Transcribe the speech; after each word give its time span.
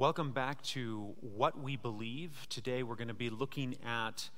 Welcome 0.00 0.30
back 0.30 0.62
to 0.62 1.14
What 1.20 1.62
We 1.62 1.76
Believe. 1.76 2.46
Today 2.48 2.82
we're 2.82 2.94
going 2.94 3.08
to 3.08 3.12
be 3.12 3.28
looking 3.28 3.76
at 3.84 4.30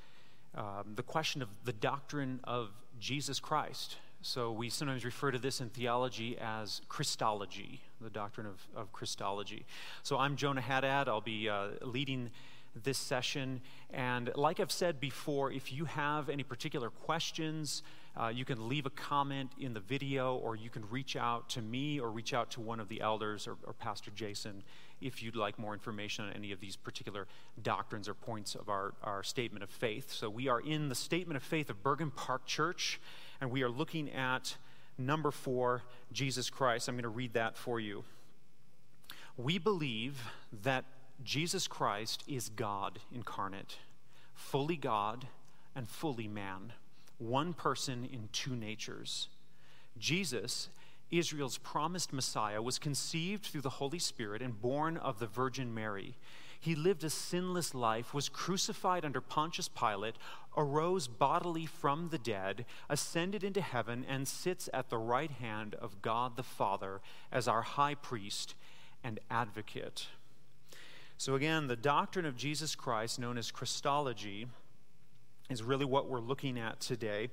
um, 0.56 0.94
the 0.96 1.04
question 1.04 1.40
of 1.40 1.50
the 1.64 1.72
doctrine 1.72 2.40
of 2.42 2.70
Jesus 2.98 3.38
Christ. 3.38 3.98
So 4.22 4.50
we 4.50 4.70
sometimes 4.70 5.04
refer 5.04 5.30
to 5.30 5.38
this 5.38 5.60
in 5.60 5.68
theology 5.68 6.36
as 6.36 6.80
Christology, 6.88 7.80
the 8.00 8.10
doctrine 8.10 8.48
of, 8.48 8.66
of 8.74 8.92
Christology. 8.92 9.64
So 10.02 10.18
I'm 10.18 10.34
Jonah 10.34 10.60
Haddad. 10.60 11.08
I'll 11.08 11.20
be 11.20 11.48
uh, 11.48 11.68
leading 11.82 12.30
this 12.82 12.98
session. 12.98 13.60
And 13.92 14.32
like 14.34 14.58
I've 14.58 14.72
said 14.72 14.98
before, 14.98 15.52
if 15.52 15.72
you 15.72 15.84
have 15.84 16.28
any 16.28 16.42
particular 16.42 16.90
questions, 16.90 17.84
uh, 18.14 18.28
you 18.28 18.44
can 18.44 18.68
leave 18.68 18.84
a 18.84 18.90
comment 18.90 19.50
in 19.58 19.72
the 19.72 19.80
video, 19.80 20.36
or 20.36 20.54
you 20.54 20.68
can 20.68 20.88
reach 20.90 21.16
out 21.16 21.48
to 21.50 21.62
me 21.62 21.98
or 21.98 22.10
reach 22.10 22.34
out 22.34 22.50
to 22.50 22.60
one 22.60 22.78
of 22.78 22.88
the 22.88 23.00
elders 23.00 23.46
or, 23.46 23.56
or 23.66 23.72
Pastor 23.72 24.10
Jason 24.14 24.62
if 25.00 25.22
you'd 25.22 25.34
like 25.34 25.58
more 25.58 25.72
information 25.72 26.26
on 26.26 26.32
any 26.34 26.52
of 26.52 26.60
these 26.60 26.76
particular 26.76 27.26
doctrines 27.62 28.08
or 28.08 28.14
points 28.14 28.54
of 28.54 28.68
our, 28.68 28.92
our 29.02 29.22
statement 29.22 29.62
of 29.62 29.70
faith. 29.70 30.12
So, 30.12 30.28
we 30.28 30.48
are 30.48 30.60
in 30.60 30.88
the 30.88 30.94
statement 30.94 31.36
of 31.36 31.42
faith 31.42 31.70
of 31.70 31.82
Bergen 31.82 32.10
Park 32.10 32.44
Church, 32.44 33.00
and 33.40 33.50
we 33.50 33.62
are 33.62 33.70
looking 33.70 34.10
at 34.10 34.56
number 34.98 35.30
four, 35.30 35.82
Jesus 36.12 36.50
Christ. 36.50 36.88
I'm 36.88 36.94
going 36.94 37.02
to 37.04 37.08
read 37.08 37.32
that 37.32 37.56
for 37.56 37.80
you. 37.80 38.04
We 39.36 39.58
believe 39.58 40.22
that 40.62 40.84
Jesus 41.24 41.66
Christ 41.66 42.24
is 42.26 42.48
God 42.50 42.98
incarnate, 43.14 43.78
fully 44.34 44.76
God 44.76 45.26
and 45.74 45.88
fully 45.88 46.28
man, 46.28 46.72
one 47.28 47.52
person 47.52 48.08
in 48.12 48.28
two 48.32 48.54
natures. 48.54 49.28
Jesus 49.98 50.68
Israel's 51.12 51.58
promised 51.58 52.12
Messiah, 52.12 52.62
was 52.62 52.78
conceived 52.78 53.44
through 53.44 53.60
the 53.60 53.70
Holy 53.70 53.98
Spirit 53.98 54.42
and 54.42 54.60
born 54.60 54.96
of 54.96 55.18
the 55.18 55.26
Virgin 55.26 55.72
Mary. 55.72 56.16
He 56.58 56.74
lived 56.74 57.04
a 57.04 57.10
sinless 57.10 57.74
life, 57.74 58.14
was 58.14 58.28
crucified 58.28 59.04
under 59.04 59.20
Pontius 59.20 59.68
Pilate, 59.68 60.16
arose 60.56 61.08
bodily 61.08 61.66
from 61.66 62.08
the 62.08 62.18
dead, 62.18 62.64
ascended 62.88 63.44
into 63.44 63.60
heaven, 63.60 64.06
and 64.08 64.26
sits 64.26 64.70
at 64.72 64.88
the 64.88 64.98
right 64.98 65.30
hand 65.30 65.74
of 65.74 66.00
God 66.00 66.36
the 66.36 66.42
Father 66.42 67.00
as 67.30 67.46
our 67.46 67.62
high 67.62 67.94
priest 67.94 68.54
and 69.04 69.20
advocate. 69.30 70.06
So, 71.18 71.34
again, 71.34 71.66
the 71.66 71.76
doctrine 71.76 72.24
of 72.24 72.36
Jesus 72.36 72.74
Christ, 72.74 73.18
known 73.18 73.36
as 73.36 73.50
Christology, 73.50 74.46
is 75.52 75.62
really 75.62 75.84
what 75.84 76.08
we're 76.08 76.20
looking 76.20 76.58
at 76.58 76.80
today. 76.80 77.28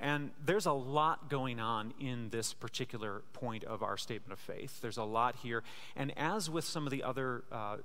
And 0.00 0.30
there's 0.44 0.66
a 0.66 0.72
lot 0.72 1.28
going 1.28 1.58
on 1.58 1.92
in 2.00 2.30
this 2.30 2.54
particular 2.54 3.22
point 3.32 3.64
of 3.64 3.82
our 3.82 3.96
statement 3.96 4.32
of 4.32 4.38
faith. 4.38 4.80
There's 4.80 4.96
a 4.96 5.04
lot 5.04 5.36
here. 5.36 5.62
And 5.96 6.16
as 6.16 6.48
with 6.48 6.64
some 6.64 6.86
of 6.86 6.90
the 6.90 7.02
other 7.02 7.44
uh, 7.50 7.78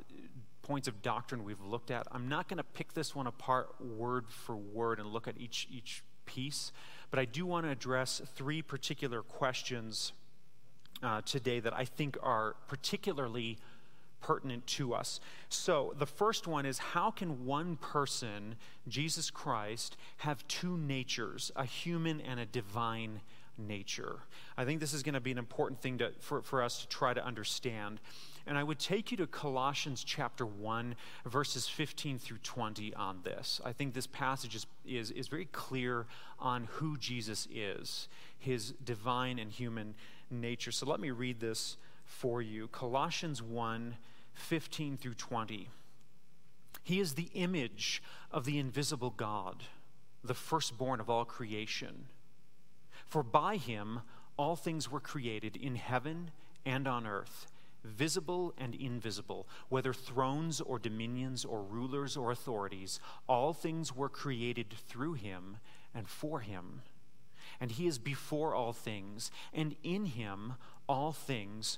points 0.61 0.87
of 0.87 1.01
doctrine 1.01 1.43
we've 1.43 1.61
looked 1.61 1.91
at, 1.91 2.07
I'm 2.11 2.29
not 2.29 2.47
going 2.47 2.57
to 2.57 2.63
pick 2.63 2.93
this 2.93 3.15
one 3.15 3.27
apart 3.27 3.69
word 3.81 4.25
for 4.29 4.55
word 4.55 4.99
and 4.99 5.09
look 5.09 5.27
at 5.27 5.37
each, 5.37 5.67
each 5.71 6.03
piece, 6.25 6.71
but 7.09 7.19
I 7.19 7.25
do 7.25 7.45
want 7.45 7.65
to 7.65 7.71
address 7.71 8.21
three 8.35 8.61
particular 8.61 9.21
questions 9.21 10.13
uh, 11.01 11.21
today 11.25 11.59
that 11.59 11.73
I 11.73 11.85
think 11.85 12.17
are 12.21 12.55
particularly 12.67 13.57
pertinent 14.23 14.65
to 14.65 14.93
us. 14.93 15.19
So, 15.49 15.93
the 15.99 16.05
first 16.05 16.47
one 16.47 16.65
is 16.65 16.79
how 16.79 17.11
can 17.11 17.45
one 17.45 17.75
person, 17.75 18.55
Jesus 18.87 19.29
Christ, 19.29 19.97
have 20.17 20.47
two 20.47 20.77
natures, 20.77 21.51
a 21.55 21.65
human 21.65 22.21
and 22.21 22.39
a 22.39 22.45
divine 22.45 23.21
nature? 23.57 24.19
I 24.57 24.65
think 24.65 24.79
this 24.79 24.93
is 24.93 25.03
going 25.03 25.13
to 25.13 25.19
be 25.19 25.31
an 25.31 25.37
important 25.37 25.81
thing 25.81 25.99
to, 25.99 26.11
for, 26.19 26.41
for 26.41 26.63
us 26.63 26.81
to 26.81 26.87
try 26.87 27.13
to 27.13 27.23
understand. 27.23 27.99
And 28.47 28.57
I 28.57 28.63
would 28.63 28.79
take 28.79 29.11
you 29.11 29.17
to 29.17 29.27
Colossians 29.27 30.03
chapter 30.03 30.45
1, 30.45 30.95
verses 31.25 31.67
15 31.67 32.19
through 32.19 32.39
20 32.43 32.93
on 32.95 33.19
this. 33.23 33.61
I 33.63 33.71
think 33.71 33.93
this 33.93 34.07
passage 34.07 34.55
is, 34.55 34.65
is, 34.85 35.11
is 35.11 35.27
very 35.27 35.45
clear 35.45 36.05
on 36.39 36.67
who 36.71 36.97
Jesus 36.97 37.47
is, 37.53 38.07
his 38.39 38.73
divine 38.83 39.39
and 39.39 39.51
human 39.51 39.95
nature. 40.29 40.71
So 40.71 40.85
let 40.85 40.99
me 40.99 41.11
read 41.11 41.39
this 41.39 41.77
for 42.13 42.41
you. 42.41 42.67
Colossians 42.67 43.41
1, 43.41 43.95
15 44.33 44.97
through 44.97 45.15
20. 45.15 45.69
He 46.83 46.99
is 46.99 47.13
the 47.13 47.29
image 47.33 48.01
of 48.31 48.45
the 48.45 48.59
invisible 48.59 49.09
God, 49.09 49.63
the 50.23 50.33
firstborn 50.33 50.99
of 50.99 51.09
all 51.09 51.25
creation. 51.25 52.05
For 53.05 53.23
by 53.23 53.57
him 53.57 54.01
all 54.37 54.55
things 54.55 54.89
were 54.89 54.99
created 54.99 55.55
in 55.55 55.75
heaven 55.75 56.31
and 56.65 56.87
on 56.87 57.05
earth, 57.05 57.47
visible 57.83 58.53
and 58.57 58.73
invisible, 58.75 59.47
whether 59.69 59.93
thrones 59.93 60.61
or 60.61 60.79
dominions 60.79 61.43
or 61.43 61.61
rulers 61.61 62.15
or 62.15 62.31
authorities, 62.31 62.99
all 63.27 63.53
things 63.53 63.95
were 63.95 64.09
created 64.09 64.73
through 64.87 65.13
him 65.13 65.57
and 65.93 66.07
for 66.07 66.39
him. 66.39 66.81
And 67.59 67.71
he 67.71 67.87
is 67.87 67.99
before 67.99 68.55
all 68.55 68.73
things, 68.73 69.29
and 69.53 69.75
in 69.83 70.05
him 70.05 70.53
all 70.87 71.11
things 71.11 71.77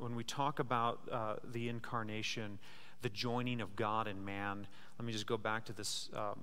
when 0.00 0.16
we 0.16 0.24
talk 0.24 0.58
about 0.58 1.00
uh, 1.12 1.34
the 1.52 1.68
incarnation, 1.68 2.58
the 3.02 3.08
joining 3.10 3.60
of 3.60 3.76
God 3.76 4.06
and 4.06 4.24
man. 4.24 4.66
Let 4.98 5.06
me 5.06 5.12
just 5.12 5.26
go 5.26 5.36
back 5.36 5.64
to 5.66 5.72
this, 5.72 6.10
um, 6.16 6.40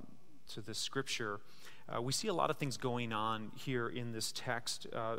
to 0.54 0.62
this 0.62 0.78
scripture. 0.78 1.40
Uh, 1.90 2.02
we 2.02 2.14
see 2.14 2.28
a 2.28 2.34
lot 2.34 2.50
of 2.50 2.58
things 2.58 2.78
going 2.78 3.14
on 3.14 3.52
here 3.56 3.88
in 3.88 4.12
this 4.12 4.32
text. 4.36 4.88
Uh, 4.94 5.18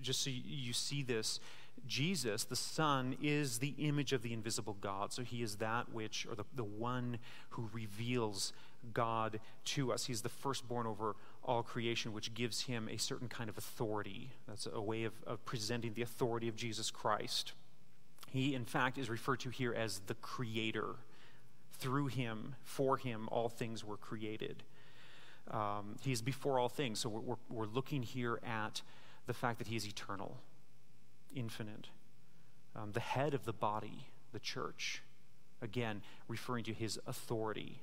just 0.00 0.22
so 0.22 0.30
you, 0.30 0.72
see 0.72 1.02
this, 1.02 1.38
Jesus, 1.86 2.44
the 2.44 2.56
Son, 2.56 3.16
is 3.22 3.58
the 3.58 3.74
image 3.78 4.12
of 4.12 4.22
the 4.22 4.32
invisible 4.32 4.76
God. 4.80 5.12
So 5.12 5.22
he 5.22 5.42
is 5.42 5.56
that 5.56 5.92
which, 5.92 6.26
or 6.28 6.34
the, 6.34 6.44
the 6.54 6.64
one 6.64 7.18
who 7.50 7.68
reveals 7.72 8.52
God 8.92 9.38
to 9.66 9.92
us. 9.92 10.06
He's 10.06 10.22
the 10.22 10.28
firstborn 10.28 10.86
over 10.86 11.14
all 11.44 11.62
creation, 11.62 12.12
which 12.12 12.34
gives 12.34 12.62
him 12.62 12.88
a 12.88 12.96
certain 12.96 13.28
kind 13.28 13.48
of 13.48 13.56
authority. 13.56 14.30
That's 14.48 14.66
a 14.72 14.80
way 14.80 15.04
of, 15.04 15.12
of 15.24 15.44
presenting 15.44 15.94
the 15.94 16.02
authority 16.02 16.48
of 16.48 16.56
Jesus 16.56 16.90
Christ. 16.90 17.52
He, 18.32 18.54
in 18.54 18.64
fact, 18.64 18.96
is 18.96 19.10
referred 19.10 19.40
to 19.40 19.50
here 19.50 19.74
as 19.74 20.00
the 20.06 20.14
Creator. 20.14 20.94
Through 21.72 22.06
him, 22.06 22.54
for 22.64 22.96
him, 22.96 23.28
all 23.30 23.50
things 23.50 23.84
were 23.84 23.98
created. 23.98 24.62
Um, 25.50 25.96
he 26.00 26.12
is 26.12 26.22
before 26.22 26.58
all 26.58 26.70
things. 26.70 27.00
So 27.00 27.10
we're, 27.10 27.36
we're 27.50 27.66
looking 27.66 28.02
here 28.02 28.40
at 28.42 28.80
the 29.26 29.34
fact 29.34 29.58
that 29.58 29.66
he 29.66 29.76
is 29.76 29.86
eternal, 29.86 30.38
infinite, 31.34 31.88
um, 32.74 32.92
the 32.92 33.00
head 33.00 33.34
of 33.34 33.44
the 33.44 33.52
body, 33.52 34.06
the 34.32 34.38
church. 34.38 35.02
Again, 35.60 36.00
referring 36.26 36.64
to 36.64 36.72
his 36.72 36.98
authority. 37.06 37.82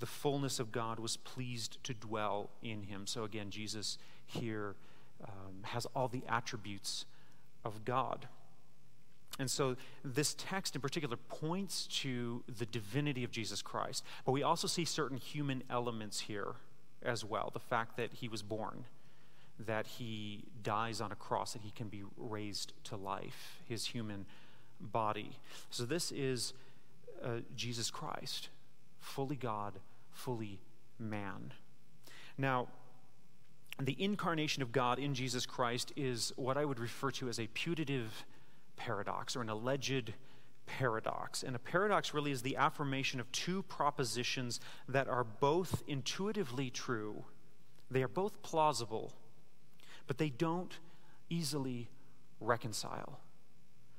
The 0.00 0.06
fullness 0.06 0.58
of 0.58 0.72
God 0.72 0.98
was 0.98 1.18
pleased 1.18 1.82
to 1.84 1.92
dwell 1.92 2.48
in 2.62 2.84
him. 2.84 3.06
So 3.06 3.24
again, 3.24 3.50
Jesus 3.50 3.98
here 4.26 4.74
um, 5.22 5.62
has 5.64 5.86
all 5.94 6.08
the 6.08 6.22
attributes 6.28 7.04
of 7.62 7.84
God. 7.84 8.26
And 9.38 9.50
so 9.50 9.76
this 10.04 10.34
text 10.38 10.74
in 10.76 10.80
particular 10.80 11.16
points 11.16 11.88
to 12.02 12.44
the 12.46 12.66
divinity 12.66 13.24
of 13.24 13.30
Jesus 13.30 13.62
Christ. 13.62 14.04
But 14.24 14.32
we 14.32 14.42
also 14.42 14.66
see 14.68 14.84
certain 14.84 15.16
human 15.16 15.64
elements 15.68 16.20
here 16.20 16.54
as 17.02 17.24
well. 17.24 17.50
The 17.52 17.60
fact 17.60 17.96
that 17.96 18.14
he 18.14 18.28
was 18.28 18.42
born, 18.42 18.84
that 19.58 19.86
he 19.86 20.44
dies 20.62 21.00
on 21.00 21.10
a 21.10 21.16
cross, 21.16 21.52
that 21.52 21.62
he 21.62 21.70
can 21.70 21.88
be 21.88 22.02
raised 22.16 22.72
to 22.84 22.96
life, 22.96 23.58
his 23.68 23.86
human 23.86 24.26
body. 24.80 25.38
So 25.70 25.84
this 25.84 26.12
is 26.12 26.52
uh, 27.22 27.38
Jesus 27.56 27.90
Christ, 27.90 28.50
fully 29.00 29.36
God, 29.36 29.74
fully 30.12 30.60
man. 30.98 31.52
Now, 32.38 32.68
the 33.80 34.00
incarnation 34.00 34.62
of 34.62 34.70
God 34.70 35.00
in 35.00 35.14
Jesus 35.14 35.46
Christ 35.46 35.92
is 35.96 36.32
what 36.36 36.56
I 36.56 36.64
would 36.64 36.78
refer 36.78 37.10
to 37.12 37.28
as 37.28 37.40
a 37.40 37.48
putative 37.48 38.24
paradox 38.76 39.36
or 39.36 39.42
an 39.42 39.48
alleged 39.48 40.12
paradox. 40.66 41.42
And 41.42 41.54
a 41.54 41.58
paradox 41.58 42.14
really 42.14 42.30
is 42.30 42.42
the 42.42 42.56
affirmation 42.56 43.20
of 43.20 43.30
two 43.32 43.62
propositions 43.64 44.60
that 44.88 45.08
are 45.08 45.24
both 45.24 45.82
intuitively 45.86 46.70
true, 46.70 47.24
they 47.90 48.02
are 48.02 48.08
both 48.08 48.42
plausible, 48.42 49.12
but 50.06 50.18
they 50.18 50.30
don't 50.30 50.78
easily 51.28 51.88
reconcile. 52.40 53.20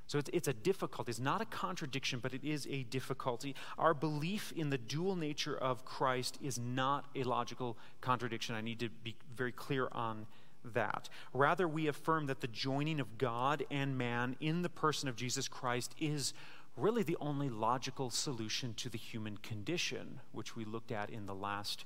So 0.07 0.19
it's, 0.19 0.29
it's 0.33 0.47
a 0.47 0.53
difficulty. 0.53 1.09
It's 1.09 1.19
not 1.19 1.41
a 1.41 1.45
contradiction, 1.45 2.19
but 2.19 2.33
it 2.33 2.43
is 2.43 2.67
a 2.69 2.83
difficulty. 2.83 3.55
Our 3.77 3.93
belief 3.93 4.53
in 4.55 4.69
the 4.69 4.77
dual 4.77 5.15
nature 5.15 5.57
of 5.57 5.83
Christ 5.83 6.37
is 6.43 6.59
not 6.59 7.05
a 7.15 7.23
logical 7.23 7.77
contradiction. 8.01 8.55
I 8.55 8.61
need 8.61 8.79
to 8.81 8.89
be 8.89 9.15
very 9.35 9.51
clear 9.51 9.87
on 9.91 10.27
that. 10.73 11.09
Rather, 11.33 11.67
we 11.67 11.87
affirm 11.87 12.27
that 12.27 12.41
the 12.41 12.47
joining 12.47 12.99
of 12.99 13.17
God 13.17 13.63
and 13.69 13.97
man 13.97 14.35
in 14.39 14.61
the 14.61 14.69
person 14.69 15.07
of 15.07 15.15
Jesus 15.15 15.47
Christ 15.47 15.93
is 15.99 16.33
really 16.77 17.03
the 17.03 17.17
only 17.21 17.49
logical 17.49 18.09
solution 18.09 18.73
to 18.75 18.89
the 18.89 18.97
human 18.97 19.37
condition, 19.37 20.19
which 20.31 20.55
we 20.55 20.65
looked 20.65 20.91
at 20.91 21.09
in 21.09 21.25
the 21.25 21.35
last 21.35 21.85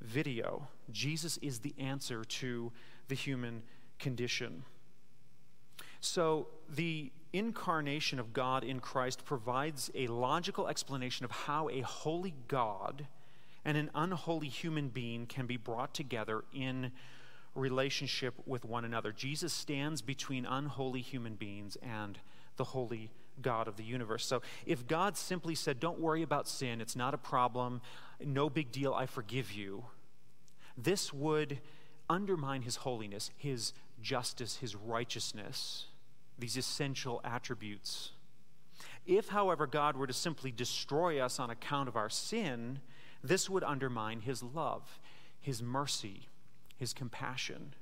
video. 0.00 0.68
Jesus 0.90 1.38
is 1.38 1.60
the 1.60 1.74
answer 1.78 2.24
to 2.24 2.72
the 3.08 3.14
human 3.14 3.62
condition. 3.98 4.64
So, 6.00 6.48
the 6.68 7.10
incarnation 7.32 8.18
of 8.18 8.32
God 8.32 8.62
in 8.62 8.78
Christ 8.78 9.24
provides 9.24 9.90
a 9.94 10.06
logical 10.06 10.68
explanation 10.68 11.24
of 11.24 11.30
how 11.30 11.68
a 11.68 11.80
holy 11.80 12.34
God 12.46 13.06
and 13.64 13.76
an 13.76 13.90
unholy 13.94 14.48
human 14.48 14.88
being 14.88 15.26
can 15.26 15.46
be 15.46 15.56
brought 15.56 15.94
together 15.94 16.44
in 16.52 16.92
relationship 17.54 18.34
with 18.46 18.64
one 18.64 18.84
another. 18.84 19.12
Jesus 19.12 19.52
stands 19.52 20.02
between 20.02 20.44
unholy 20.44 21.00
human 21.00 21.34
beings 21.34 21.76
and 21.82 22.18
the 22.56 22.64
holy 22.64 23.10
God 23.42 23.68
of 23.68 23.76
the 23.76 23.84
universe. 23.84 24.24
So 24.26 24.42
if 24.66 24.86
God 24.86 25.16
simply 25.16 25.54
said, 25.54 25.80
Don't 25.80 26.00
worry 26.00 26.22
about 26.22 26.48
sin, 26.48 26.80
it's 26.80 26.96
not 26.96 27.14
a 27.14 27.18
problem, 27.18 27.80
no 28.24 28.48
big 28.48 28.72
deal, 28.72 28.94
I 28.94 29.06
forgive 29.06 29.52
you, 29.52 29.84
this 30.76 31.12
would 31.12 31.58
undermine 32.08 32.62
his 32.62 32.76
holiness, 32.76 33.30
his 33.36 33.72
justice, 34.02 34.56
his 34.56 34.76
righteousness, 34.76 35.86
these 36.38 36.56
essential 36.56 37.20
attributes. 37.24 38.10
If, 39.06 39.28
however, 39.28 39.66
God 39.66 39.96
were 39.96 40.06
to 40.06 40.12
simply 40.12 40.50
destroy 40.50 41.20
us 41.20 41.38
on 41.38 41.50
account 41.50 41.88
of 41.88 41.96
our 41.96 42.08
sin, 42.08 42.80
this 43.22 43.48
would 43.48 43.62
undermine 43.62 44.20
his 44.20 44.42
love, 44.42 44.98
his 45.40 45.62
mercy, 45.62 46.28
his 46.76 46.92
compassion. 46.92 47.74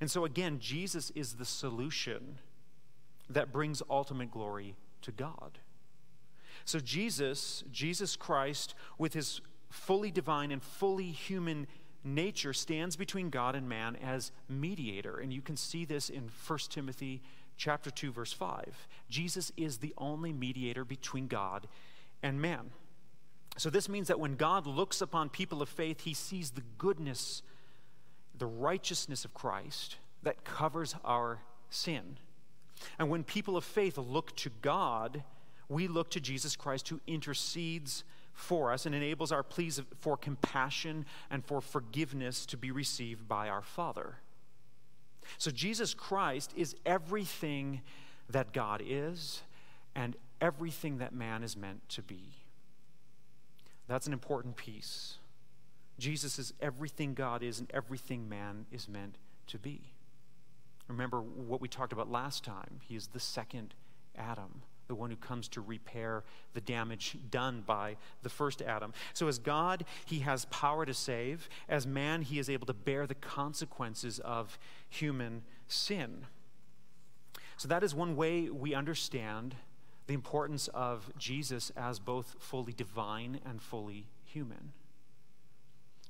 And 0.00 0.10
so, 0.10 0.24
again, 0.24 0.58
Jesus 0.60 1.10
is 1.14 1.34
the 1.34 1.44
solution 1.44 2.38
that 3.28 3.52
brings 3.52 3.82
ultimate 3.88 4.30
glory 4.30 4.76
to 5.02 5.12
God. 5.12 5.58
So, 6.64 6.80
Jesus, 6.80 7.64
Jesus 7.70 8.16
Christ, 8.16 8.74
with 8.98 9.14
his 9.14 9.40
fully 9.68 10.10
divine 10.10 10.50
and 10.50 10.62
fully 10.62 11.10
human 11.10 11.66
nature, 12.02 12.52
stands 12.52 12.96
between 12.96 13.30
God 13.30 13.54
and 13.54 13.68
man 13.68 13.96
as 13.96 14.32
mediator. 14.48 15.18
And 15.18 15.32
you 15.32 15.42
can 15.42 15.56
see 15.56 15.84
this 15.84 16.08
in 16.08 16.30
1 16.46 16.58
Timothy 16.70 17.22
chapter 17.60 17.90
2 17.90 18.10
verse 18.10 18.32
5. 18.32 18.88
Jesus 19.10 19.52
is 19.56 19.78
the 19.78 19.94
only 19.98 20.32
mediator 20.32 20.84
between 20.84 21.28
God 21.28 21.68
and 22.22 22.40
man. 22.40 22.70
So 23.58 23.68
this 23.68 23.88
means 23.88 24.08
that 24.08 24.18
when 24.18 24.36
God 24.36 24.66
looks 24.66 25.02
upon 25.02 25.28
people 25.28 25.60
of 25.60 25.68
faith, 25.68 26.00
he 26.00 26.14
sees 26.14 26.52
the 26.52 26.62
goodness, 26.78 27.42
the 28.40 28.46
righteousness 28.46 29.24
of 29.24 29.32
Christ 29.34 29.98
that 30.24 30.44
covers 30.44 30.96
our 31.04 31.38
sin. 31.68 32.16
And 32.98 33.08
when 33.10 33.22
people 33.22 33.56
of 33.56 33.64
faith 33.64 33.96
look 33.98 34.34
to 34.36 34.50
God, 34.62 35.22
we 35.68 35.86
look 35.86 36.10
to 36.10 36.20
Jesus 36.20 36.56
Christ 36.56 36.88
who 36.88 37.00
intercedes 37.06 38.02
for 38.32 38.72
us 38.72 38.86
and 38.86 38.94
enables 38.94 39.30
our 39.30 39.42
pleas 39.42 39.80
for 40.00 40.16
compassion 40.16 41.04
and 41.30 41.44
for 41.44 41.60
forgiveness 41.60 42.46
to 42.46 42.56
be 42.56 42.70
received 42.70 43.28
by 43.28 43.48
our 43.48 43.62
Father. 43.62 44.16
So 45.36 45.50
Jesus 45.50 45.94
Christ 45.94 46.52
is 46.56 46.74
everything 46.86 47.82
that 48.30 48.52
God 48.52 48.82
is 48.84 49.42
and 49.94 50.16
everything 50.40 50.98
that 50.98 51.12
man 51.12 51.44
is 51.44 51.56
meant 51.56 51.86
to 51.90 52.02
be. 52.02 52.32
That's 53.86 54.06
an 54.06 54.12
important 54.12 54.56
piece. 54.56 55.19
Jesus 56.00 56.38
is 56.38 56.52
everything 56.60 57.14
God 57.14 57.42
is 57.42 57.60
and 57.60 57.70
everything 57.72 58.28
man 58.28 58.66
is 58.72 58.88
meant 58.88 59.18
to 59.48 59.58
be. 59.58 59.92
Remember 60.88 61.20
what 61.20 61.60
we 61.60 61.68
talked 61.68 61.92
about 61.92 62.10
last 62.10 62.42
time. 62.42 62.80
He 62.88 62.96
is 62.96 63.08
the 63.08 63.20
second 63.20 63.74
Adam, 64.16 64.62
the 64.88 64.94
one 64.94 65.10
who 65.10 65.16
comes 65.16 65.46
to 65.48 65.60
repair 65.60 66.24
the 66.54 66.60
damage 66.60 67.16
done 67.30 67.62
by 67.64 67.96
the 68.22 68.28
first 68.28 68.60
Adam. 68.60 68.92
So, 69.12 69.28
as 69.28 69.38
God, 69.38 69.84
he 70.04 70.20
has 70.20 70.46
power 70.46 70.84
to 70.84 70.94
save. 70.94 71.48
As 71.68 71.86
man, 71.86 72.22
he 72.22 72.40
is 72.40 72.50
able 72.50 72.66
to 72.66 72.74
bear 72.74 73.06
the 73.06 73.14
consequences 73.14 74.18
of 74.20 74.58
human 74.88 75.42
sin. 75.68 76.26
So, 77.56 77.68
that 77.68 77.84
is 77.84 77.94
one 77.94 78.16
way 78.16 78.48
we 78.50 78.74
understand 78.74 79.54
the 80.08 80.14
importance 80.14 80.66
of 80.68 81.12
Jesus 81.16 81.70
as 81.76 82.00
both 82.00 82.34
fully 82.40 82.72
divine 82.72 83.38
and 83.44 83.62
fully 83.62 84.08
human. 84.24 84.72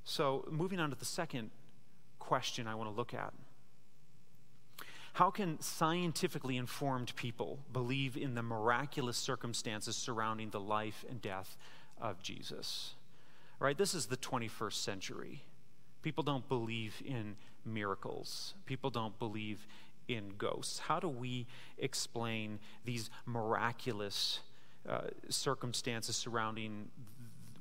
So, 0.04 0.46
moving 0.50 0.80
on 0.80 0.90
to 0.90 0.96
the 0.96 1.04
second 1.04 1.50
question 2.18 2.66
I 2.66 2.74
want 2.74 2.90
to 2.90 2.96
look 2.96 3.14
at. 3.14 3.32
How 5.14 5.30
can 5.30 5.60
scientifically 5.60 6.56
informed 6.56 7.14
people 7.16 7.58
believe 7.72 8.16
in 8.16 8.34
the 8.34 8.42
miraculous 8.42 9.16
circumstances 9.16 9.96
surrounding 9.96 10.50
the 10.50 10.60
life 10.60 11.04
and 11.08 11.20
death 11.20 11.56
of 12.00 12.22
Jesus? 12.22 12.94
Right? 13.58 13.76
This 13.76 13.92
is 13.92 14.06
the 14.06 14.16
21st 14.16 14.74
century. 14.74 15.42
People 16.02 16.22
don't 16.22 16.48
believe 16.48 17.02
in 17.04 17.36
miracles. 17.64 18.54
People 18.64 18.90
don't 18.90 19.18
believe 19.18 19.66
in 20.08 20.32
ghosts. 20.38 20.78
How 20.78 21.00
do 21.00 21.08
we 21.08 21.46
explain 21.78 22.58
these 22.84 23.10
miraculous 23.26 24.40
uh, 24.88 25.02
circumstances 25.28 26.16
surrounding 26.16 26.88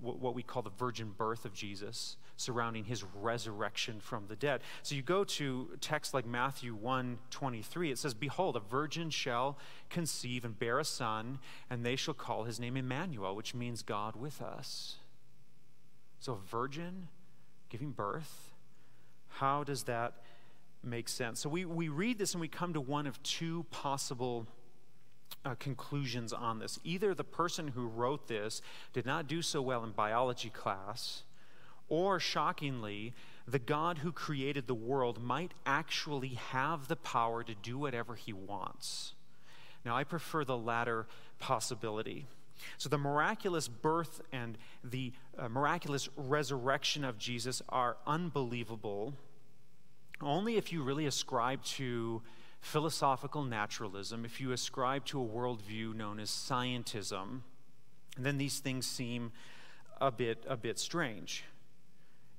what 0.02 0.34
we 0.34 0.42
call 0.42 0.62
the 0.62 0.70
virgin 0.70 1.14
birth 1.18 1.44
of 1.44 1.54
Jesus, 1.54 2.16
surrounding 2.40 2.86
his 2.86 3.04
resurrection 3.04 4.00
from 4.00 4.28
the 4.28 4.36
dead. 4.36 4.62
So 4.82 4.96
you 4.96 5.02
go 5.02 5.24
to 5.26 5.70
texts 5.82 6.14
like 6.14 6.26
Matthew 6.26 6.74
1 6.74 7.20
23, 7.30 7.92
it 7.92 7.98
says, 7.98 8.14
Behold, 8.14 8.56
a 8.56 8.62
virgin 8.62 9.10
shall 9.10 9.58
conceive 9.90 10.46
and 10.46 10.58
bear 10.58 10.80
a 10.80 10.86
son, 10.86 11.40
and 11.70 11.86
they 11.86 11.96
shall 11.96 12.14
call 12.14 12.46
his 12.46 12.60
name 12.60 12.78
Emmanuel, 12.78 13.36
which 13.36 13.54
means 13.54 13.82
God 13.82 14.16
with 14.16 14.42
us. 14.42 14.96
So, 16.20 16.34
a 16.34 16.50
virgin 16.50 17.10
giving 17.70 17.92
birth, 17.92 18.54
how 19.28 19.64
does 19.64 19.84
that 19.84 20.14
make 20.84 21.10
sense? 21.10 21.42
So, 21.42 21.50
we, 21.50 21.66
we 21.66 21.90
read 21.90 22.18
this 22.18 22.34
and 22.34 22.42
we 22.42 22.48
come 22.48 22.74
to 22.74 22.82
one 22.82 23.06
of 23.06 23.22
two 23.22 23.66
possible 23.70 24.48
uh, 25.46 25.56
conclusions 25.56 26.34
on 26.34 26.60
this. 26.60 26.80
Either 26.84 27.14
the 27.14 27.24
person 27.24 27.70
who 27.70 27.86
wrote 27.86 28.28
this 28.28 28.62
did 28.94 29.06
not 29.06 29.28
do 29.28 29.42
so 29.42 29.62
well 29.62 29.84
in 29.84 29.92
biology 29.92 30.50
class, 30.50 31.24
or 31.90 32.20
shockingly, 32.20 33.14
the 33.48 33.60
God 33.60 34.00
who 34.00 34.12
created 34.12 34.68
the 34.68 34.76
world 34.76 35.22
might 35.22 35.54
actually 35.66 36.36
have 36.52 36.88
the 36.88 36.96
power 36.96 37.44
to 37.44 37.56
do 37.56 37.78
whatever 37.78 38.16
he 38.16 38.32
wants. 38.32 39.14
Now, 39.84 39.96
I 39.96 40.04
prefer 40.04 40.44
the 40.44 40.58
latter 40.58 41.08
possibility. 41.40 42.28
So, 42.78 42.90
the 42.90 42.98
miraculous 42.98 43.68
birth 43.68 44.22
and 44.32 44.58
the 44.84 45.14
uh, 45.38 45.48
miraculous 45.48 46.10
resurrection 46.18 47.06
of 47.06 47.18
Jesus 47.18 47.62
are 47.70 47.98
unbelievable 48.06 49.14
only 50.22 50.58
if 50.58 50.72
you 50.72 50.84
really 50.84 51.06
ascribe 51.06 51.64
to 51.64 52.22
philosophical 52.62 53.44
naturalism, 53.44 54.26
if 54.26 54.42
you 54.42 54.52
ascribe 54.52 55.06
to 55.06 55.22
a 55.22 55.26
worldview 55.26 55.96
known 55.96 56.20
as 56.20 56.30
scientism, 56.30 57.42
then 58.18 58.38
these 58.38 58.60
things 58.60 58.86
seem 58.86 59.32
a 60.02 60.12
bit, 60.12 60.44
a 60.48 60.58
bit 60.58 60.78
strange. 60.78 61.46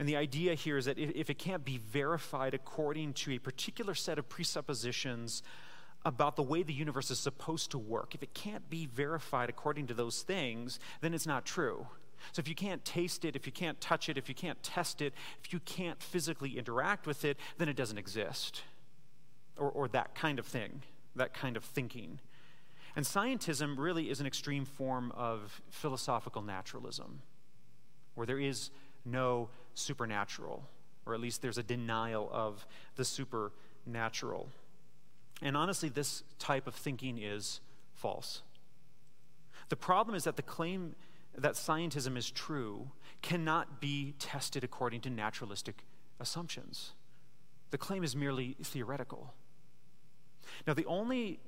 And 0.01 0.09
the 0.09 0.17
idea 0.17 0.55
here 0.55 0.79
is 0.79 0.87
that 0.87 0.99
if, 0.99 1.29
it 1.29 1.37
can't 1.39 1.63
be 1.63 1.77
verified 1.77 2.55
according 2.55 3.13
to 3.13 3.33
a 3.33 3.39
particular 3.39 3.95
set 3.95 4.19
of 4.19 4.31
presuppositions 4.31 5.43
about 6.07 6.37
the 6.37 6.43
way 6.43 6.63
the 6.63 6.73
universe 6.73 7.11
is 7.11 7.19
supposed 7.19 7.71
to 7.73 7.79
work, 7.79 8.15
if 8.15 8.23
it 8.23 8.33
can't 8.33 8.71
be 8.71 8.87
verified 8.87 9.51
according 9.51 9.89
to 9.89 9.95
those 9.95 10.23
things, 10.23 10.81
then 11.03 11.13
it's 11.13 11.27
not 11.27 11.45
true. 11.45 11.87
So 12.33 12.41
if 12.41 12.49
you 12.49 12.55
can't 12.55 12.83
taste 12.83 13.27
it, 13.27 13.37
if 13.37 13.45
you 13.45 13.53
can't 13.53 13.79
touch 13.79 14.09
it, 14.09 14.17
if 14.17 14.27
you 14.27 14.35
can't 14.35 14.63
test 14.63 15.03
it, 15.03 15.13
if 15.45 15.53
you 15.53 15.61
can't 15.61 16.03
physically 16.03 16.57
interact 16.57 17.07
with 17.07 17.23
it, 17.27 17.37
then 17.59 17.69
it 17.69 17.77
doesn't 17.77 17.99
exist 17.99 18.63
or, 19.59 19.71
or 19.71 19.87
that 19.89 20.15
kind 20.15 20.39
of 20.39 20.47
thing, 20.47 20.81
that 21.15 21.35
kind 21.35 21.59
of 21.59 21.65
thinking. 21.65 22.21
And 22.97 23.05
scientism 23.05 23.77
really 23.77 24.09
is 24.09 24.19
an 24.19 24.27
extreme 24.27 24.65
form 24.65 25.13
of 25.15 25.61
philosophical 25.69 26.41
naturalism, 26.41 27.21
where 28.15 28.27
there 28.27 28.41
is 28.41 28.71
no 29.05 29.49
supernatural, 29.75 30.65
or 31.07 31.15
at 31.15 31.21
least 31.21 31.43
there's 31.43 31.59
a 31.59 31.63
denial 31.63 32.29
of 32.33 32.67
the 32.97 33.05
supernatural. 33.05 34.49
And 35.43 35.57
honestly, 35.57 35.89
this 35.89 36.23
type 36.39 36.67
of 36.67 36.75
thinking 36.75 37.19
is 37.19 37.61
false. 37.95 38.43
The 39.69 39.77
problem 39.77 40.15
is 40.15 40.25
that 40.25 40.37
the 40.37 40.43
claim 40.43 40.95
that 41.37 41.55
scientism 41.55 42.17
is 42.17 42.31
true 42.31 42.91
cannot 43.23 43.81
be 43.81 44.15
tested 44.19 44.65
according 44.65 45.01
to 45.03 45.11
naturalistic 45.11 45.85
assumptions. 46.19 46.93
The 47.71 47.79
claim 47.79 48.03
is 48.03 48.17
merely 48.17 48.57
theoretical. 48.63 49.33
Now, 50.67 50.75
the 50.75 50.87
only 50.87 51.41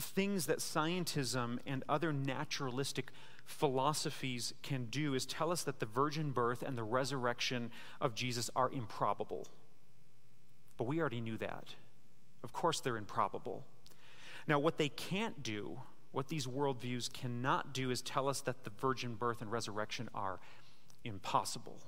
things 0.00 0.46
that 0.46 0.58
scientism 0.58 1.58
and 1.66 1.84
other 1.88 2.12
naturalistic 2.12 3.10
philosophies 3.44 4.54
can 4.62 4.86
do 4.86 5.14
is 5.14 5.26
tell 5.26 5.50
us 5.50 5.62
that 5.64 5.80
the 5.80 5.86
virgin 5.86 6.30
birth 6.30 6.62
and 6.62 6.76
the 6.76 6.82
resurrection 6.82 7.70
of 8.00 8.14
Jesus 8.14 8.50
are 8.54 8.70
improbable. 8.70 9.46
But 10.76 10.86
we 10.86 11.00
already 11.00 11.20
knew 11.20 11.36
that. 11.38 11.74
Of 12.44 12.52
course, 12.52 12.80
they're 12.80 12.96
improbable. 12.96 13.64
Now, 14.46 14.58
what 14.58 14.78
they 14.78 14.88
can't 14.88 15.42
do, 15.42 15.80
what 16.12 16.28
these 16.28 16.46
worldviews 16.46 17.12
cannot 17.12 17.74
do, 17.74 17.90
is 17.90 18.00
tell 18.00 18.28
us 18.28 18.40
that 18.42 18.64
the 18.64 18.70
virgin 18.70 19.14
birth 19.14 19.40
and 19.40 19.50
resurrection 19.50 20.08
are 20.14 20.38
impossible. 21.04 21.78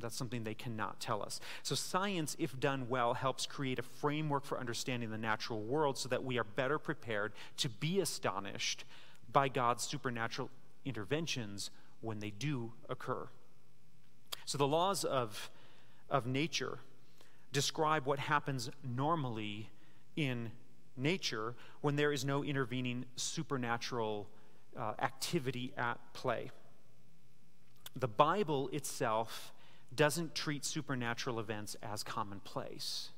That's 0.00 0.16
something 0.16 0.44
they 0.44 0.54
cannot 0.54 1.00
tell 1.00 1.22
us. 1.22 1.40
So, 1.62 1.74
science, 1.74 2.36
if 2.38 2.58
done 2.58 2.88
well, 2.88 3.14
helps 3.14 3.46
create 3.46 3.78
a 3.78 3.82
framework 3.82 4.44
for 4.44 4.58
understanding 4.58 5.10
the 5.10 5.18
natural 5.18 5.62
world 5.62 5.96
so 5.98 6.08
that 6.08 6.24
we 6.24 6.38
are 6.38 6.44
better 6.44 6.78
prepared 6.78 7.32
to 7.58 7.68
be 7.68 8.00
astonished 8.00 8.84
by 9.32 9.48
God's 9.48 9.84
supernatural 9.84 10.50
interventions 10.84 11.70
when 12.00 12.18
they 12.18 12.30
do 12.30 12.72
occur. 12.88 13.28
So, 14.44 14.58
the 14.58 14.66
laws 14.66 15.04
of, 15.04 15.50
of 16.10 16.26
nature 16.26 16.78
describe 17.52 18.04
what 18.04 18.18
happens 18.18 18.70
normally 18.82 19.70
in 20.16 20.50
nature 20.96 21.54
when 21.80 21.96
there 21.96 22.12
is 22.12 22.24
no 22.24 22.44
intervening 22.44 23.04
supernatural 23.16 24.28
uh, 24.76 24.92
activity 25.00 25.72
at 25.76 25.98
play. 26.12 26.50
The 27.96 28.08
Bible 28.08 28.68
itself 28.72 29.52
doesn't 29.96 30.34
treat 30.34 30.64
supernatural 30.64 31.38
events 31.40 31.76
as 31.82 32.02
commonplace. 32.02 33.10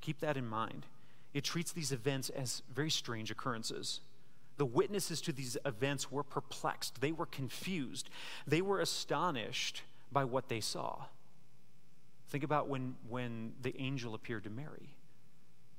Keep 0.00 0.20
that 0.20 0.36
in 0.36 0.46
mind. 0.46 0.86
It 1.34 1.44
treats 1.44 1.72
these 1.72 1.92
events 1.92 2.30
as 2.30 2.62
very 2.72 2.90
strange 2.90 3.30
occurrences. 3.30 4.00
The 4.56 4.66
witnesses 4.66 5.20
to 5.22 5.32
these 5.32 5.56
events 5.64 6.10
were 6.10 6.24
perplexed, 6.24 7.00
they 7.00 7.12
were 7.12 7.26
confused, 7.26 8.10
they 8.46 8.60
were 8.60 8.80
astonished 8.80 9.82
by 10.10 10.24
what 10.24 10.48
they 10.48 10.60
saw. 10.60 11.04
Think 12.28 12.44
about 12.44 12.68
when, 12.68 12.96
when 13.08 13.52
the 13.62 13.78
angel 13.80 14.14
appeared 14.14 14.44
to 14.44 14.50
Mary. 14.50 14.96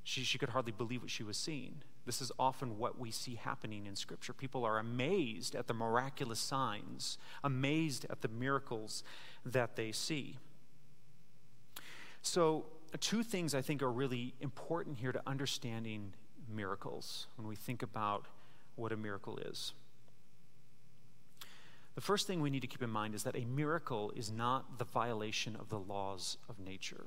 She, 0.03 0.23
she 0.23 0.37
could 0.37 0.49
hardly 0.49 0.71
believe 0.71 1.01
what 1.01 1.11
she 1.11 1.23
was 1.23 1.37
seeing. 1.37 1.81
This 2.05 2.21
is 2.21 2.31
often 2.39 2.77
what 2.77 2.97
we 2.97 3.11
see 3.11 3.35
happening 3.35 3.85
in 3.85 3.95
Scripture. 3.95 4.33
People 4.33 4.65
are 4.65 4.79
amazed 4.79 5.55
at 5.55 5.67
the 5.67 5.73
miraculous 5.73 6.39
signs, 6.39 7.17
amazed 7.43 8.05
at 8.09 8.21
the 8.21 8.27
miracles 8.27 9.03
that 9.45 9.75
they 9.75 9.91
see. 9.91 10.37
So, 12.21 12.65
two 12.99 13.23
things 13.23 13.53
I 13.53 13.61
think 13.61 13.83
are 13.83 13.91
really 13.91 14.33
important 14.41 14.97
here 14.97 15.11
to 15.11 15.21
understanding 15.27 16.13
miracles 16.53 17.27
when 17.35 17.47
we 17.47 17.55
think 17.55 17.83
about 17.83 18.25
what 18.75 18.91
a 18.91 18.97
miracle 18.97 19.37
is. 19.37 19.73
The 21.95 22.01
first 22.01 22.27
thing 22.27 22.41
we 22.41 22.49
need 22.49 22.61
to 22.61 22.67
keep 22.67 22.81
in 22.81 22.89
mind 22.89 23.13
is 23.13 23.23
that 23.23 23.35
a 23.35 23.45
miracle 23.45 24.11
is 24.15 24.31
not 24.31 24.77
the 24.77 24.85
violation 24.85 25.55
of 25.55 25.69
the 25.69 25.79
laws 25.79 26.37
of 26.47 26.57
nature. 26.59 27.05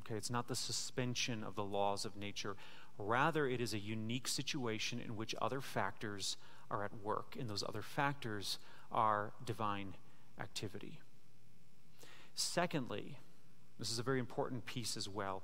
Okay, 0.00 0.14
it's 0.14 0.30
not 0.30 0.48
the 0.48 0.54
suspension 0.54 1.44
of 1.44 1.54
the 1.54 1.64
laws 1.64 2.04
of 2.04 2.16
nature. 2.16 2.56
Rather, 2.98 3.46
it 3.46 3.60
is 3.60 3.72
a 3.72 3.78
unique 3.78 4.26
situation 4.26 5.00
in 5.00 5.16
which 5.16 5.34
other 5.40 5.60
factors 5.60 6.36
are 6.70 6.84
at 6.84 6.92
work, 7.02 7.36
and 7.38 7.48
those 7.48 7.62
other 7.62 7.82
factors 7.82 8.58
are 8.90 9.32
divine 9.44 9.94
activity. 10.40 10.98
Secondly, 12.34 13.18
this 13.78 13.90
is 13.90 13.98
a 13.98 14.02
very 14.02 14.18
important 14.18 14.66
piece 14.66 14.96
as 14.96 15.08
well. 15.08 15.42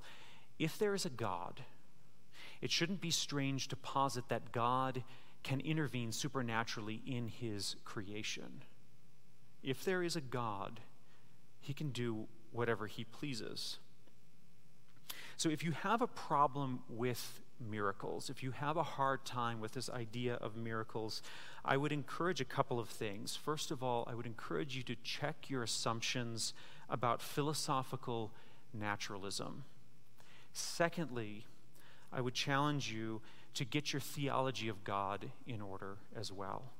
If 0.59 0.77
there 0.77 0.93
is 0.93 1.05
a 1.05 1.09
God, 1.09 1.61
it 2.61 2.71
shouldn't 2.71 3.01
be 3.01 3.11
strange 3.11 3.67
to 3.69 3.75
posit 3.75 4.27
that 4.29 4.51
God 4.51 5.03
can 5.43 5.59
intervene 5.59 6.11
supernaturally 6.11 7.01
in 7.05 7.27
his 7.27 7.75
creation. 7.85 8.63
If 9.63 9.83
there 9.85 10.03
is 10.03 10.15
a 10.15 10.21
God, 10.21 10.79
he 11.59 11.73
can 11.73 11.89
do 11.89 12.27
whatever 12.51 12.87
he 12.87 13.03
pleases. 13.03 13.79
So 15.37 15.49
if 15.49 15.63
you 15.63 15.71
have 15.71 16.01
a 16.01 16.07
problem 16.07 16.79
with 16.89 17.41
miracles, 17.59 18.29
if 18.29 18.43
you 18.43 18.51
have 18.51 18.77
a 18.77 18.83
hard 18.83 19.25
time 19.25 19.59
with 19.59 19.73
this 19.73 19.89
idea 19.89 20.35
of 20.35 20.55
miracles, 20.55 21.21
I 21.63 21.77
would 21.77 21.91
encourage 21.91 22.41
a 22.41 22.45
couple 22.45 22.79
of 22.79 22.89
things. 22.89 23.35
First 23.35 23.71
of 23.71 23.81
all, 23.81 24.07
I 24.09 24.15
would 24.15 24.25
encourage 24.25 24.75
you 24.75 24.83
to 24.83 24.95
check 25.03 25.49
your 25.49 25.63
assumptions 25.63 26.53
about 26.89 27.21
philosophical 27.21 28.31
naturalism. 28.73 29.63
Secondly, 30.53 31.45
I 32.11 32.21
would 32.21 32.33
challenge 32.33 32.91
you 32.91 33.21
to 33.55 33.65
get 33.65 33.93
your 33.93 33.99
theology 33.99 34.67
of 34.67 34.83
God 34.83 35.31
in 35.47 35.61
order 35.61 35.97
as 36.15 36.31
well. 36.31 36.71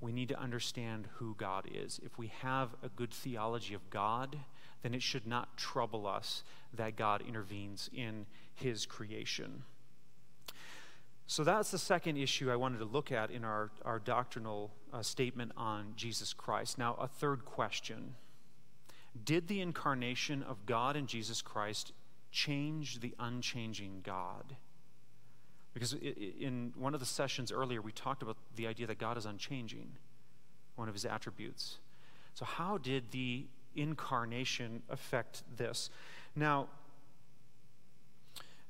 We 0.00 0.12
need 0.12 0.28
to 0.28 0.40
understand 0.40 1.08
who 1.14 1.34
God 1.38 1.68
is. 1.72 2.00
If 2.04 2.18
we 2.18 2.26
have 2.26 2.70
a 2.82 2.88
good 2.88 3.12
theology 3.12 3.74
of 3.74 3.88
God, 3.90 4.38
then 4.82 4.94
it 4.94 5.02
should 5.02 5.26
not 5.26 5.56
trouble 5.56 6.06
us 6.06 6.44
that 6.74 6.96
God 6.96 7.22
intervenes 7.26 7.88
in 7.94 8.26
his 8.54 8.84
creation. 8.84 9.62
So 11.26 11.42
that's 11.42 11.70
the 11.70 11.78
second 11.78 12.18
issue 12.18 12.50
I 12.50 12.56
wanted 12.56 12.78
to 12.78 12.84
look 12.84 13.10
at 13.10 13.30
in 13.30 13.44
our, 13.44 13.70
our 13.84 13.98
doctrinal 13.98 14.70
uh, 14.92 15.02
statement 15.02 15.52
on 15.56 15.94
Jesus 15.96 16.32
Christ. 16.32 16.78
Now, 16.78 16.94
a 17.00 17.08
third 17.08 17.44
question 17.44 18.14
Did 19.24 19.48
the 19.48 19.60
incarnation 19.60 20.42
of 20.42 20.66
God 20.66 20.96
in 20.96 21.06
Jesus 21.06 21.40
Christ 21.40 21.92
change 22.30 23.00
the 23.00 23.14
unchanging 23.18 24.02
God? 24.04 24.56
Because 25.72 25.94
in 25.94 26.72
one 26.76 26.94
of 26.94 27.00
the 27.00 27.06
sessions 27.06 27.50
earlier, 27.50 27.82
we 27.82 27.90
talked 27.90 28.22
about 28.22 28.36
the 28.54 28.68
idea 28.68 28.86
that 28.86 28.98
God 28.98 29.18
is 29.18 29.26
unchanging, 29.26 29.88
one 30.76 30.88
of 30.88 30.94
his 30.94 31.04
attributes. 31.04 31.78
So, 32.34 32.44
how 32.44 32.78
did 32.78 33.10
the 33.10 33.46
incarnation 33.74 34.82
affect 34.88 35.42
this? 35.56 35.90
Now, 36.36 36.68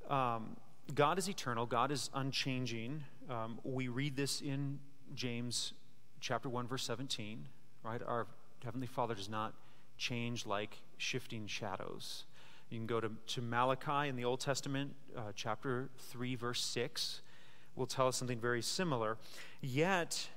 um, 0.08 0.56
God 0.92 1.18
is 1.18 1.28
eternal, 1.28 1.64
God 1.66 1.90
is 1.90 2.10
unchanging. 2.12 3.04
Um, 3.30 3.58
we 3.64 3.88
read 3.88 4.16
this 4.16 4.42
in 4.42 4.80
James 5.14 5.72
chapter 6.20 6.48
1, 6.48 6.66
verse 6.66 6.84
17, 6.84 7.46
right? 7.82 8.02
Our 8.06 8.26
Heavenly 8.62 8.86
Father 8.86 9.14
does 9.14 9.28
not 9.28 9.54
change 9.96 10.46
like 10.46 10.78
shifting 10.98 11.46
shadows. 11.46 12.24
You 12.70 12.78
can 12.78 12.86
go 12.86 13.00
to, 13.00 13.10
to 13.28 13.42
Malachi 13.42 14.08
in 14.08 14.16
the 14.16 14.24
Old 14.24 14.40
Testament, 14.40 14.94
uh, 15.16 15.32
chapter 15.34 15.88
3, 16.10 16.34
verse 16.34 16.62
6, 16.62 17.22
will 17.76 17.86
tell 17.86 18.08
us 18.08 18.16
something 18.16 18.38
very 18.38 18.62
similar. 18.62 19.16
Yet, 19.60 20.28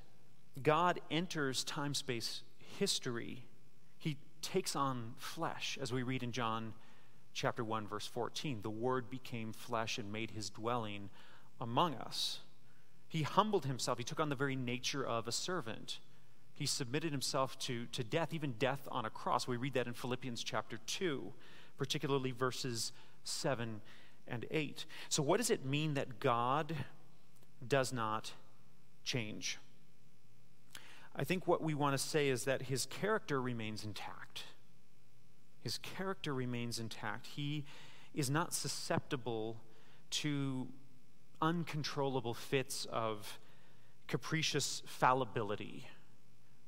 God 0.62 1.00
enters 1.12 1.63
time 1.63 1.94
space 1.94 2.44
history. 2.80 3.44
He 3.98 4.18
takes 4.42 4.75
on 4.75 5.13
flesh, 5.18 5.77
as 5.82 5.92
we 5.92 6.04
read 6.04 6.24
in 6.24 6.32
John 6.32 6.74
chapter 7.38 7.63
1, 7.63 7.88
verse 7.88 8.08
14. 8.08 8.62
The 8.62 8.70
Word 8.70 9.10
became 9.10 9.53
flesh 9.53 9.98
and 9.98 10.12
made 10.12 10.32
his 10.32 10.50
dwelling 10.50 11.10
among 11.62 11.96
us. 11.96 12.39
He 13.08 13.22
humbled 13.22 13.65
himself, 13.65 13.98
he 13.98 14.03
took 14.03 14.20
on 14.20 14.29
the 14.29 14.36
very 14.36 14.56
nature 14.56 15.06
of 15.06 15.27
a 15.27 15.32
servant. 15.32 16.00
He 16.53 16.65
submitted 16.65 17.12
himself 17.12 17.58
to, 17.60 17.86
to 17.88 18.03
death, 18.03 18.34
even 18.34 18.53
death 18.53 18.88
on 18.91 19.06
a 19.06 19.10
cross. 19.10 19.48
We 19.48 19.58
read 19.58 19.75
that 19.75 19.88
in 19.88 19.94
Philippians 19.94 20.44
chapter 20.44 20.79
2 20.88 21.32
particularly 21.77 22.32
verses 22.32 22.91
7 23.24 23.82
and 24.27 24.46
8. 24.51 24.86
So, 25.10 25.24
what 25.24 25.38
does 25.38 25.50
it 25.50 25.65
mean 25.65 25.94
that 25.94 26.20
God 26.20 26.75
does 27.65 27.94
not 27.94 28.34
change? 29.03 29.60
I 31.15 31.24
think 31.24 31.48
what 31.48 31.62
we 31.62 31.74
want 31.74 31.94
to 31.94 32.03
say 32.03 32.29
is 32.29 32.44
that 32.46 32.63
his 32.63 32.86
character 32.86 33.41
remains 33.41 33.84
intact. 33.84 34.44
His 35.68 35.80
character 35.80 36.34
remains 36.34 36.80
intact. 36.80 37.28
He 37.36 37.66
is 38.14 38.30
not 38.30 38.54
susceptible 38.54 39.58
to 40.12 40.70
uncontrollable 41.42 42.34
fits 42.34 42.88
of 42.90 43.38
capricious 44.08 44.82
fallibility 44.86 45.86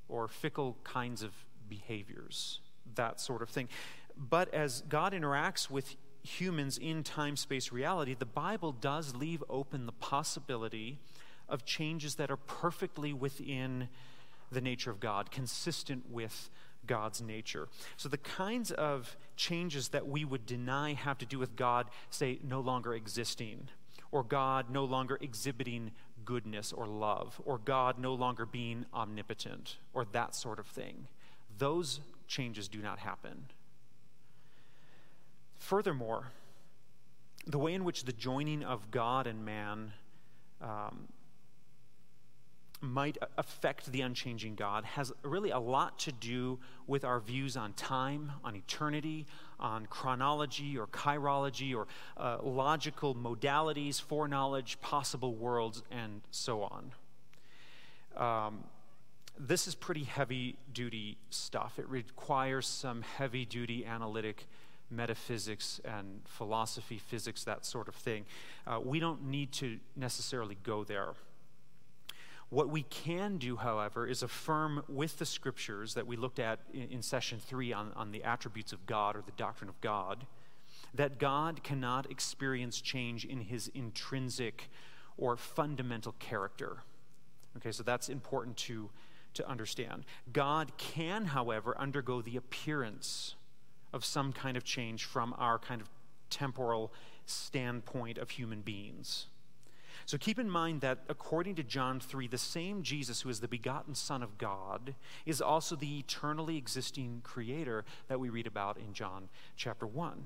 or 0.10 0.28
fickle 0.28 0.76
kinds 0.84 1.24
of 1.24 1.32
behaviors, 1.70 2.60
that 2.96 3.22
sort 3.22 3.42
of 3.42 3.48
thing. 3.48 3.70
But 4.18 4.54
as 4.54 4.82
God 4.90 5.14
interacts 5.14 5.70
with 5.70 5.96
humans 6.22 6.78
in 6.78 7.02
time 7.04 7.38
space 7.38 7.72
reality, 7.72 8.16
the 8.20 8.26
Bible 8.26 8.74
does 8.74 9.16
leave 9.16 9.42
open 9.50 9.86
the 9.86 9.94
possibility 9.94 11.00
of 11.48 11.64
changes 11.64 12.16
that 12.16 12.30
are 12.30 12.36
perfectly 12.36 13.14
within 13.14 13.88
the 14.52 14.60
nature 14.60 14.92
of 14.92 15.00
God, 15.00 15.32
consistent 15.32 16.12
with 16.12 16.50
God's 16.90 17.22
nature. 17.22 17.70
So, 17.98 18.10
the 18.10 18.18
kinds 18.18 18.72
of 18.72 19.16
changes 19.36 19.90
that 19.90 20.08
we 20.08 20.26
would 20.26 20.48
deny 20.48 20.94
have 20.94 21.20
to 21.20 21.26
do 21.26 21.38
with 21.38 21.56
God, 21.56 21.86
say, 22.10 22.40
no 22.44 22.60
longer 22.60 22.96
existing, 22.96 23.70
or 24.12 24.24
God 24.24 24.72
no 24.72 24.84
longer 24.86 25.20
exhibiting 25.22 25.92
goodness 26.26 26.74
or 26.74 26.88
love, 26.88 27.40
or 27.46 27.60
God 27.60 28.00
no 28.00 28.16
longer 28.16 28.48
being 28.48 28.86
omnipotent, 28.92 29.78
or 29.94 30.04
that 30.14 30.34
sort 30.34 30.58
of 30.58 30.66
thing. 30.66 31.08
Those 31.60 32.00
changes 32.28 32.68
do 32.68 32.80
not 32.80 32.98
happen. 32.98 33.46
Furthermore, 35.60 36.32
the 37.46 37.60
way 37.60 37.76
in 37.76 37.84
which 37.84 38.06
the 38.06 38.14
joining 38.14 38.64
of 38.64 38.90
God 38.90 39.28
and 39.28 39.46
man 39.46 39.94
um, 40.60 41.08
might 42.82 43.18
affect 43.38 43.92
the 43.92 44.02
unchanging 44.02 44.56
God 44.56 44.86
has 44.86 45.12
really 45.22 45.52
a 45.52 45.60
lot 45.60 46.00
to 46.00 46.12
do 46.12 46.60
with 46.88 47.04
our 47.04 47.20
views 47.20 47.58
on 47.58 47.74
time, 47.74 48.32
on 48.44 48.56
eternity, 48.56 49.26
on 49.60 49.86
chronology 49.88 50.78
or 50.78 50.88
chirology 50.88 51.76
or 51.76 51.88
uh, 52.18 52.38
logical 52.42 53.14
modalities, 53.14 54.02
foreknowledge, 54.02 54.80
possible 54.80 55.36
worlds, 55.36 55.84
and 55.92 56.22
so 56.32 56.64
on. 56.64 56.92
Um, 58.16 58.64
this 59.38 59.68
is 59.68 59.76
pretty 59.76 60.04
heavy 60.04 60.58
duty 60.74 61.18
stuff. 61.30 61.80
It 61.80 61.88
requires 61.90 62.68
some 62.68 63.02
heavy 63.02 63.46
duty 63.46 63.86
analytic 63.86 64.48
metaphysics 64.92 65.80
and 65.86 66.22
philosophy, 66.26 66.98
physics, 66.98 67.44
that 67.44 67.66
sort 67.66 67.88
of 67.88 67.96
thing. 67.96 68.26
Uh, 68.66 68.80
we 68.84 69.00
don't 69.00 69.26
need 69.26 69.52
to 69.54 69.80
necessarily 69.96 70.58
go 70.64 70.84
there. 70.84 71.14
What 72.50 72.70
we 72.70 72.84
can 72.84 73.38
do, 73.38 73.58
however, 73.58 74.08
is 74.08 74.24
affirm 74.24 74.84
with 74.88 75.20
the 75.20 75.26
scriptures 75.26 75.94
that 75.94 76.08
we 76.08 76.16
looked 76.16 76.40
at 76.40 76.60
in, 76.74 76.90
in 76.90 77.02
session 77.02 77.40
three 77.40 77.72
on, 77.72 77.92
on 77.96 78.12
the 78.12 78.24
attributes 78.24 78.74
of 78.74 78.86
God 78.86 79.16
or 79.16 79.22
the 79.22 79.34
doctrine 79.34 79.70
of 79.70 79.80
God, 79.82 80.26
that 80.96 81.20
God 81.20 81.64
cannot 81.64 82.10
experience 82.10 82.82
change 82.82 83.24
in 83.24 83.42
his 83.42 83.70
intrinsic 83.76 84.70
or 85.18 85.38
fundamental 85.38 86.16
character. 86.18 86.84
Okay, 87.58 87.72
so 87.72 87.84
that's 87.84 88.10
important 88.10 88.58
to, 88.58 88.90
to 89.36 89.48
understand. 89.48 90.06
God 90.34 90.72
can, 90.78 91.26
however, 91.26 91.78
undergo 91.78 92.22
the 92.22 92.38
appearance 92.38 93.36
of 93.94 94.04
some 94.04 94.34
kind 94.34 94.58
of 94.58 94.64
change 94.64 95.06
from 95.06 95.36
our 95.38 95.60
kind 95.60 95.82
of 95.82 95.90
temporal 96.30 96.92
standpoint 97.26 98.18
of 98.18 98.32
human 98.32 98.62
beings. 98.62 99.28
So 100.10 100.18
keep 100.18 100.40
in 100.40 100.50
mind 100.50 100.82
that 100.82 101.04
according 101.08 101.54
to 101.58 101.64
John 101.64 102.00
3, 102.00 102.26
the 102.26 102.36
same 102.40 102.82
Jesus 102.82 103.22
who 103.22 103.30
is 103.30 103.42
the 103.42 103.48
begotten 103.48 103.94
Son 103.94 104.24
of 104.24 104.40
God 104.40 104.96
is 105.24 105.40
also 105.40 105.76
the 105.76 106.00
eternally 106.00 106.58
existing 106.58 107.22
creator 107.24 107.86
that 108.08 108.20
we 108.20 108.30
read 108.30 108.48
about 108.48 108.78
in 108.78 108.92
John 108.94 109.30
chapter 109.56 109.86
1. 109.86 110.26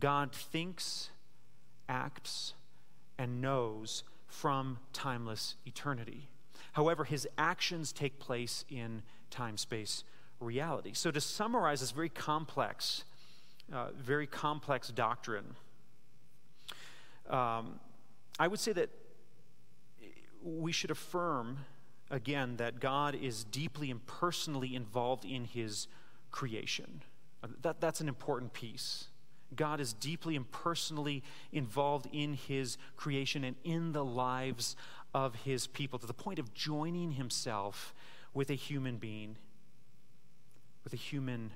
God 0.00 0.32
thinks, 0.32 1.10
acts, 1.88 2.54
and 3.16 3.40
knows 3.40 4.02
from 4.26 4.80
timeless 4.92 5.54
eternity. 5.64 6.26
However, 6.72 7.04
his 7.04 7.28
actions 7.38 7.92
take 7.92 8.18
place 8.18 8.64
in 8.68 9.02
time 9.30 9.58
space 9.58 10.02
reality. 10.40 10.90
So, 10.92 11.12
to 11.12 11.20
summarize 11.20 11.82
this 11.82 11.92
very 11.92 12.08
complex, 12.08 13.04
uh, 13.72 13.90
very 13.96 14.26
complex 14.26 14.88
doctrine, 14.88 15.54
um, 17.30 17.78
I 18.38 18.48
would 18.48 18.60
say 18.60 18.72
that 18.72 18.90
we 20.42 20.72
should 20.72 20.90
affirm 20.90 21.58
again 22.10 22.56
that 22.56 22.80
God 22.80 23.14
is 23.14 23.44
deeply 23.44 23.90
and 23.90 24.04
personally 24.06 24.74
involved 24.74 25.24
in 25.24 25.44
his 25.44 25.88
creation. 26.30 27.02
That, 27.62 27.80
that's 27.80 28.00
an 28.00 28.08
important 28.08 28.52
piece. 28.52 29.06
God 29.54 29.80
is 29.80 29.92
deeply 29.92 30.36
and 30.36 30.50
personally 30.50 31.22
involved 31.52 32.06
in 32.12 32.34
his 32.34 32.76
creation 32.96 33.44
and 33.44 33.56
in 33.64 33.92
the 33.92 34.04
lives 34.04 34.76
of 35.14 35.34
his 35.36 35.66
people 35.66 35.98
to 35.98 36.06
the 36.06 36.14
point 36.14 36.38
of 36.38 36.52
joining 36.52 37.12
himself 37.12 37.94
with 38.34 38.50
a 38.50 38.54
human 38.54 38.98
being, 38.98 39.36
with 40.84 40.92
a 40.92 40.96
human 40.96 41.52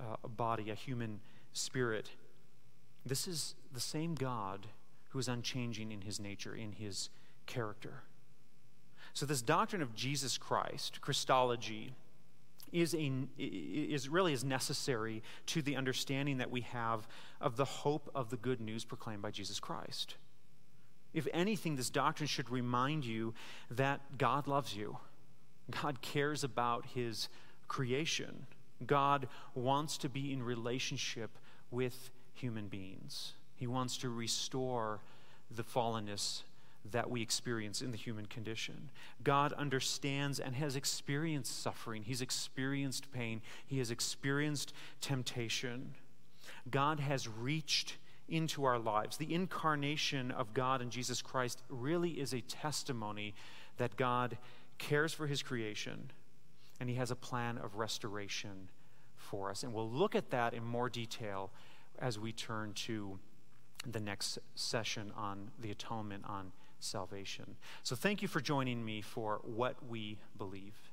uh, 0.00 0.28
body, 0.28 0.70
a 0.70 0.74
human 0.74 1.20
spirit. 1.52 2.10
This 3.06 3.28
is 3.28 3.54
the 3.72 3.80
same 3.80 4.14
God 4.14 4.66
who 5.12 5.18
is 5.18 5.28
unchanging 5.28 5.92
in 5.92 6.00
his 6.00 6.18
nature, 6.18 6.54
in 6.54 6.72
his 6.72 7.10
character. 7.46 8.02
So, 9.14 9.26
this 9.26 9.42
doctrine 9.42 9.82
of 9.82 9.94
Jesus 9.94 10.38
Christ, 10.38 11.00
Christology, 11.02 11.92
is, 12.72 12.94
a, 12.94 13.12
is 13.38 14.08
really 14.08 14.32
is 14.32 14.42
necessary 14.42 15.22
to 15.46 15.60
the 15.60 15.76
understanding 15.76 16.38
that 16.38 16.50
we 16.50 16.62
have 16.62 17.06
of 17.40 17.56
the 17.56 17.66
hope 17.66 18.10
of 18.14 18.30
the 18.30 18.38
good 18.38 18.60
news 18.60 18.84
proclaimed 18.84 19.20
by 19.20 19.30
Jesus 19.30 19.60
Christ. 19.60 20.16
If 21.12 21.28
anything, 21.34 21.76
this 21.76 21.90
doctrine 21.90 22.26
should 22.26 22.48
remind 22.48 23.04
you 23.04 23.34
that 23.70 24.00
God 24.16 24.46
loves 24.46 24.74
you. 24.74 24.96
God 25.82 26.00
cares 26.00 26.42
about 26.42 26.86
his 26.86 27.28
creation. 27.68 28.46
God 28.86 29.28
wants 29.54 29.98
to 29.98 30.08
be 30.08 30.32
in 30.32 30.42
relationship 30.42 31.30
with 31.70 32.10
human 32.32 32.68
beings. 32.68 33.34
He 33.56 33.66
wants 33.66 33.98
to 33.98 34.08
restore 34.08 35.00
the 35.56 35.62
fallenness 35.62 36.42
that 36.90 37.10
we 37.10 37.22
experience 37.22 37.80
in 37.80 37.92
the 37.92 37.96
human 37.96 38.26
condition. 38.26 38.90
God 39.22 39.52
understands 39.52 40.40
and 40.40 40.56
has 40.56 40.74
experienced 40.74 41.62
suffering. 41.62 42.02
He's 42.02 42.20
experienced 42.20 43.12
pain. 43.12 43.40
He 43.66 43.78
has 43.78 43.90
experienced 43.90 44.72
temptation. 45.00 45.94
God 46.70 46.98
has 47.00 47.28
reached 47.28 47.96
into 48.28 48.64
our 48.64 48.78
lives. 48.78 49.16
The 49.16 49.32
incarnation 49.32 50.30
of 50.30 50.54
God 50.54 50.82
in 50.82 50.90
Jesus 50.90 51.22
Christ 51.22 51.62
really 51.68 52.20
is 52.20 52.32
a 52.32 52.40
testimony 52.40 53.34
that 53.76 53.96
God 53.96 54.38
cares 54.78 55.12
for 55.12 55.26
his 55.26 55.42
creation 55.42 56.10
and 56.80 56.88
he 56.88 56.96
has 56.96 57.10
a 57.12 57.16
plan 57.16 57.58
of 57.58 57.76
restoration 57.76 58.68
for 59.16 59.50
us. 59.50 59.62
And 59.62 59.72
we'll 59.72 59.88
look 59.88 60.16
at 60.16 60.30
that 60.30 60.52
in 60.52 60.64
more 60.64 60.88
detail 60.88 61.50
as 61.98 62.18
we 62.18 62.32
turn 62.32 62.72
to 62.72 63.18
the 63.86 64.00
next 64.00 64.38
session 64.54 65.12
on 65.16 65.50
the 65.60 65.70
atonement 65.70 66.24
on 66.26 66.52
salvation. 66.80 67.56
So 67.82 67.96
thank 67.96 68.22
you 68.22 68.28
for 68.28 68.40
joining 68.40 68.84
me 68.84 69.02
for 69.02 69.40
what 69.44 69.76
we 69.88 70.18
believe. 70.36 70.91